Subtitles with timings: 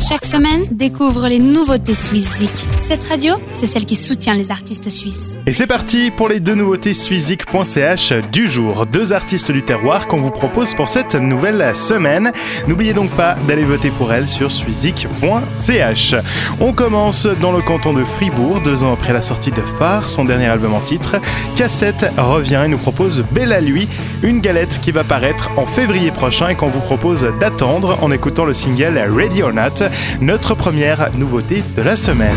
[0.00, 2.42] Chaque semaine, découvre les nouveautés Suisse
[2.78, 5.38] Cette radio, c'est celle qui soutient les artistes suisses.
[5.46, 8.86] Et c'est parti pour les deux nouveautés suizik.ch du jour.
[8.86, 12.32] Deux artistes du terroir qu'on vous propose pour cette nouvelle semaine.
[12.66, 16.14] N'oubliez donc pas d'aller voter pour elles sur suizik.ch.
[16.60, 20.24] On commence dans le canton de Fribourg, deux ans après la sortie de Phare, son
[20.24, 21.16] dernier album en titre.
[21.56, 23.86] Cassette revient et nous propose Belle à lui,
[24.22, 28.44] une galette qui va paraître en février prochain et qu'on vous propose d'attendre en écoutant
[28.44, 29.86] le single Ready or Not
[30.20, 32.36] notre première nouveauté de la semaine.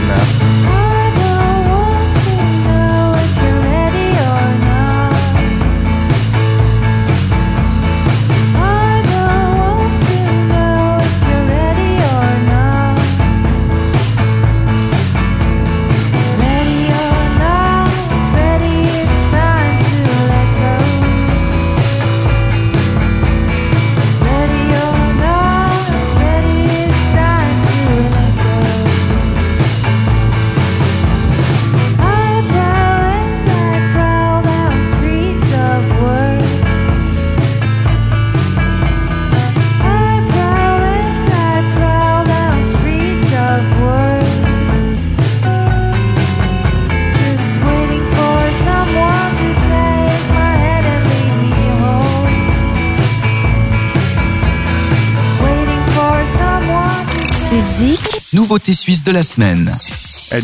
[58.33, 59.71] Nouveauté suisse de la semaine.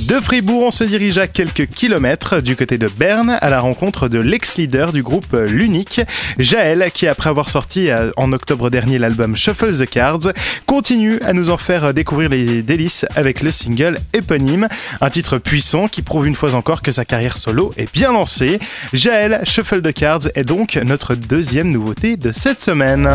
[0.07, 4.07] De Fribourg, on se dirige à quelques kilomètres du côté de Berne à la rencontre
[4.07, 6.01] de l'ex-leader du groupe L'Unique,
[6.37, 10.33] Jaël, qui après avoir sorti euh, en octobre dernier l'album Shuffle the Cards,
[10.67, 14.67] continue à nous en faire découvrir les délices avec le single éponyme,
[15.01, 18.59] un titre puissant qui prouve une fois encore que sa carrière solo est bien lancée.
[18.93, 23.09] Jaël, Shuffle the Cards est donc notre deuxième nouveauté de cette semaine.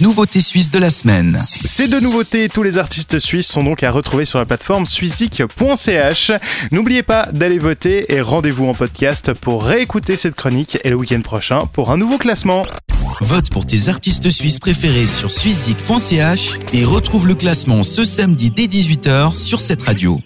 [0.00, 1.36] Nouveauté suisse de la semaine.
[1.40, 6.30] Ces deux nouveautés, tous les artistes suisses sont donc à retrouver sur la plateforme suizik.ch.
[6.70, 11.22] N'oubliez pas d'aller voter et rendez-vous en podcast pour réécouter cette chronique et le week-end
[11.22, 12.64] prochain pour un nouveau classement.
[13.20, 18.66] Vote pour tes artistes suisses préférés sur suizik.ch et retrouve le classement ce samedi dès
[18.66, 20.22] 18h sur cette radio.